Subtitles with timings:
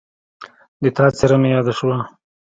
[0.81, 1.97] د تا څېره مې یاده شوه